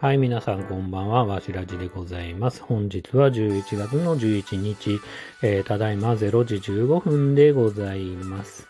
[0.00, 1.24] はい、皆さんこんばんは。
[1.24, 2.62] わしらじでございます。
[2.62, 5.00] 本日は11月の11日、
[5.42, 8.68] えー、ただいま0時15分でございます。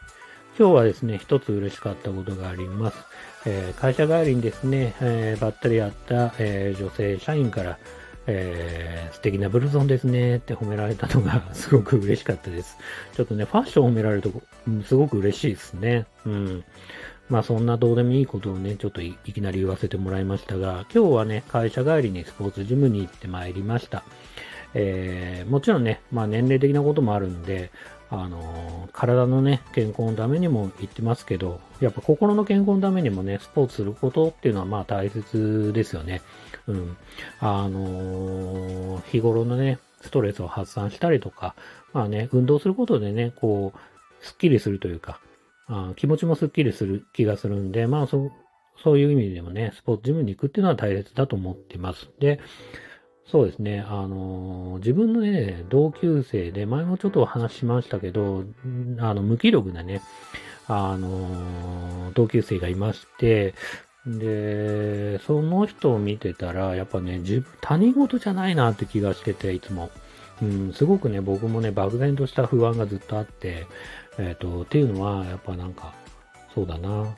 [0.58, 2.96] 今日はですね、一つ嬉しかったことがあります。
[3.44, 7.78] えー、会社帰りにですね、えー、ばったり会った、え女性社員から、
[8.30, 12.76] え素敵なブルゾンですねって褒められたのが すごく嬉しかったです。
[13.14, 14.30] ちょっとね、ファッション褒められると、
[14.68, 16.06] うん、すごく嬉しいですね。
[16.26, 16.64] うん。
[17.30, 24.04] まあそんなどうでもいいことをね、ちょっといきなり言わせてもらいましたが、今日はね、会社帰りにスポーツジムに行ってまいりました。
[24.74, 27.70] えー、もちろんね、まあ年齢的なこともあるんで、
[28.10, 36.22] あの、体のね、健康のためにも言ってますけど、やっぱ心の健康のためにもね、スポーツすることっていうのはまあ大切ですよね。
[36.66, 36.96] うん。
[37.40, 41.54] あの、日頃のね、ストレスを発散したりとか、
[41.92, 45.20] まあね、運動することでね、こう、スッキリするというか、
[45.66, 48.32] あ気持ちもスッキリする気がするんで、まあそ、
[48.82, 52.08] そういう意味でもね、スポーツジムに行くっていうのは大切だと思ってます。
[52.18, 52.40] で、
[53.30, 58.44] そうですね、あの、自分のね、同級生で、前もちょっとお話しましたけど、
[58.98, 60.00] あの、無気力なね、
[60.66, 63.54] あの、同級生がいまして、
[64.06, 69.90] で、その人を見てたら、やっぱね、自分、他人事じゃないなって気がしてて、いつも。
[70.40, 73.66] うん、すごくね、僕もね、漠然とした不安がずっとあって、
[74.18, 75.92] えっ、ー、と、っていうのは、やっぱなんか、
[76.54, 77.14] そうだな。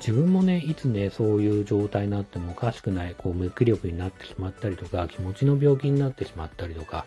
[0.00, 7.04] 自分もね、いつね、そういう状態になってもおかしくない、こう、無気力になってしまったりとか、気持ちの病気になってしまったりとか、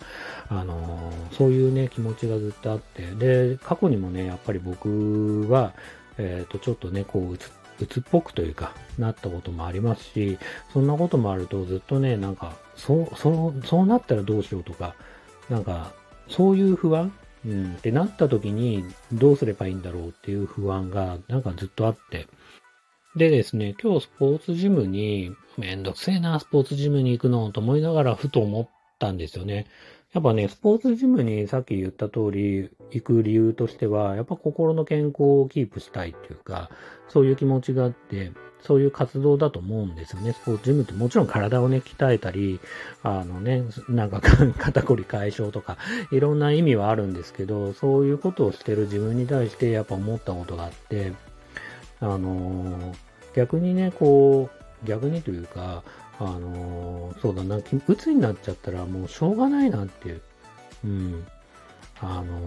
[0.47, 5.73] あのー、そういうね、気持ちがずっとあって、で、過去にもね、やっぱり僕は、
[6.19, 10.37] えっ、ー、と、ちょっとね、こう、うつ、うつっぽくというか、なったこともありますし、
[10.71, 14.93] そんなこともあるとずっとね、なんか、そう、そう、そうなったらどうしようとか、
[15.49, 15.91] なんか、
[16.29, 17.11] そういう不安
[17.45, 22.27] うん、ってなった時にどうすればいいんだろうっていう不安がなんかずっとあって。
[23.15, 29.67] でですね、今日スポーツジムにめんどくせえな、スポーツジムに行くのと思いながらふと思ったんですよね。
[30.13, 36.71] やっぱね、スポーツジムにさっき言った通り行く理由としては、やっぱ心の健康をキープしたいっていうか、
[37.07, 40.33] そういう気持ちがあって、そういう活動だと思うんですよね。
[40.33, 42.59] スポーツジムってもちろん体をね、鍛えたり、
[43.03, 44.21] あのね、なんか
[44.57, 45.77] 肩こり解消とか、
[46.11, 51.11] いろんな意味はあるんですけど、そういうことをしてる自分に対してやっぱ思ったことがあって、
[52.03, 52.93] あの、
[53.33, 54.49] 逆にね、こ
[54.83, 55.83] う、逆にというか、
[56.19, 60.21] あの、そうだな、うつになっちゃったらもうしょうがないなっていう。
[60.83, 61.25] うん。
[62.01, 62.39] あの、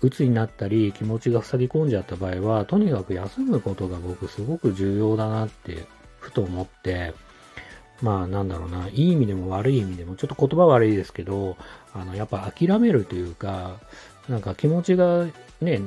[0.00, 5.86] 鬱になったり気持ちが塞ぎ込んじゃった場合は、とにかく休むことが僕すごく重要だなって
[6.20, 7.12] ふと思って、
[8.00, 11.56] まあなんだろうな、いい意味でも悪い意味でも、ちょっと言葉悪いですけど、
[11.92, 13.80] あの、やっぱ諦めるというか、
[14.28, 15.26] なんか気持ちが
[15.60, 15.80] ね、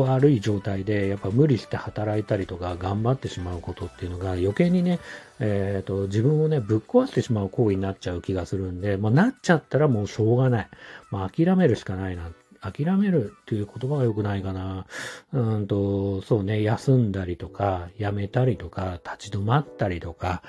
[0.00, 4.98] 悪い状態で、やっぱ無理して働いたりとか頑張ってしまうことっていうのが余計にね、
[5.38, 10.68] えっ、ー、と、自分をね、ぶっ壊してしまう行為になっちゃう気がするんで、まあなっちゃったらもうしょうがない。
[11.10, 12.30] まあ諦めるしかないな。
[12.62, 14.86] 諦めるっていう言葉が良くないかな。
[15.32, 20.42] うんと、そうね、休んだりとか、やめたりとか、立ち止まったりとか、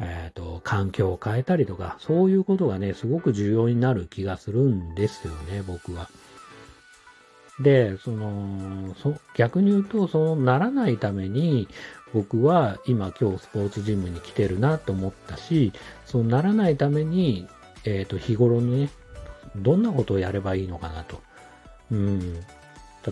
[0.00, 6.10] えっ、ー、と、環境を変えたりとか、そういうことがね、すごく重要になる気がするんですよね、僕は。
[7.60, 11.68] で、その、そ逆に言うと、そうならないために、
[12.12, 15.72] 僕は今今日スポーツジムに来てるなと思ったし、
[16.06, 17.46] そうならないために、
[17.84, 18.90] えっ、ー、と、日頃のね、
[19.56, 21.20] どんなことをやればいいのかなと。
[21.92, 22.34] うん。
[22.34, 22.40] 例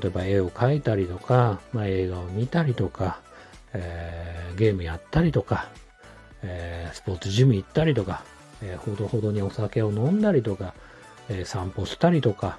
[0.04, 3.20] えば絵を描いたりとか、まあ、映画を見たりとか、
[3.72, 5.68] えー、ゲームやったりとか、
[6.42, 8.22] えー、スポーツジム行ったりとか、
[8.62, 10.74] えー、ほどほどにお酒を飲んだりとか、
[11.30, 12.58] え散歩したりとか、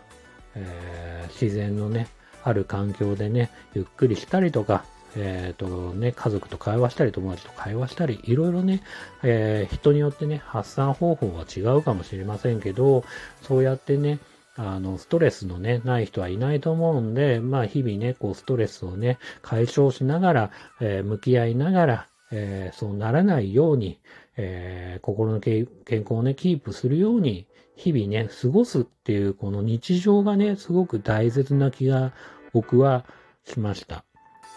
[0.56, 2.08] えー、自然のね、
[2.44, 8.82] ある環境でね、ゆっくりしたりとか、えっ、ー、とね、家族と会話したり、友達と会話したり、いろいろね、
[9.24, 13.04] えー、人によってね、発散方法は違うかもしれませんけど、
[13.42, 14.20] そうやってね、
[14.56, 24.00] あの、ストレスのね、ない人はいないと思うんで、まあ、日々ね、こう、ストレスをね、解消しながら、えー、向き合いながら、えー、そうならないように、
[24.38, 27.48] えー、心の健康をね、キープするように、
[27.80, 32.12] 日々ね、過ごすっていうこの日常がね、すごく大切な気が
[32.52, 33.06] 僕は
[33.46, 34.04] しました。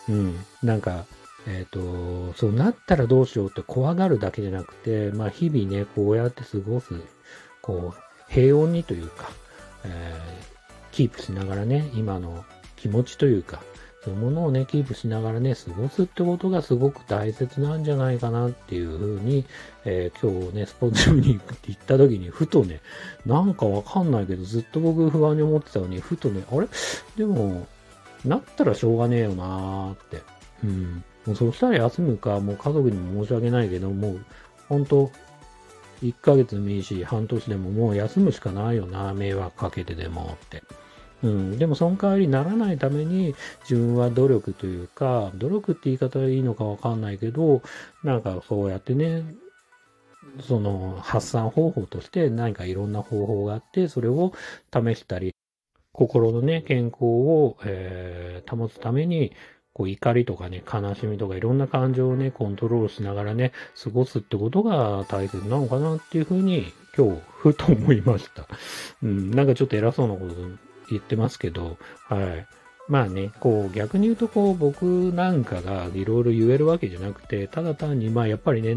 [0.09, 0.35] うん。
[0.61, 1.05] なんか、
[1.47, 6.95] えっ、ー、と、そうなったらどうしようって怖がるだけじゃなくて、まあ日々ね、こうやって過ごす、
[7.61, 9.31] こう、平穏にというか、
[9.85, 13.63] えー、キープしながらね、今の気持ちというか、
[14.05, 19.45] そういうものをね、キープしながらね、過ごすってことがすごく大切なんじゃないかなっていうふうに、
[19.85, 22.81] えー、今日ね、スポーツジムに行った時に、ふとね、
[23.27, 26.67] なんかわかんないけど、ずっと僕不安に思ってたのに、ふとね、あれ？
[27.17, 27.69] でも、
[28.25, 30.23] なったらしょうがねえよなーって。
[30.65, 31.05] うん。
[31.27, 34.25] もうそしたら休むか、もう家族にも申し訳ないけど、もう、
[34.69, 35.13] 本当
[36.03, 40.65] 1ヶ月もいいし、半年でももう休むしかないよな、迷惑かけてでもって。
[41.23, 43.35] うん、でもその代わりにならないために
[43.69, 47.63] 自分は努力というか、努力って言い方はいいのかわかんないけど、
[48.03, 49.25] なんかそうやってね、
[50.41, 54.33] その発散方法として何かいろんな方法があって、それを
[54.73, 55.35] 試したり、
[55.93, 59.33] 心のね、健康を、えー、保つために
[59.75, 63.53] こう怒りとかね、悲しみとかいろんな感情をね、コントロールしながらね、
[63.83, 68.47] 過ごすってことが大切なのかなっていうふうに、今日、ふと思いました。
[69.03, 70.35] うん、なんかちょっと偉そうなこと
[70.91, 71.77] 言ってますけど、
[72.09, 72.47] はい。
[72.89, 78.77] まあね、こう逆に言うとこう僕なんかがいろいろ言えるわけじゃなくて、ただ単にまあやっぱりね、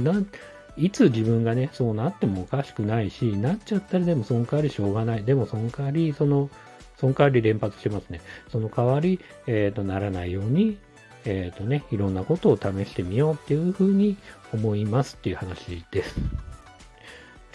[0.78, 5.24] いつ自分がね、そうなってもおかしくないし、なっちゃったらでもその代わりしょうがない。
[5.24, 6.50] でもその代わり、その、
[6.98, 8.22] その代わり連発してますね。
[8.52, 10.78] その代わり、えっ、ー、と、ならないように、
[11.26, 14.18] えっ、ー、とね、いろんなことを試してみようっていうふうに
[14.54, 16.16] 思いますっていう話です。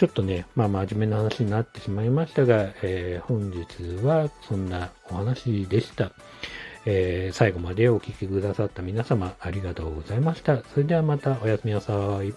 [0.00, 6.12] ちょっとね、まあ真面目な話になってしまいましたが、えー、本日はそんなお話でした。
[6.86, 10.62] えー、最後までお聴きくださった皆様ありがとうございました。
[10.72, 11.92] それではまたおやすみなさ
[12.24, 12.32] い。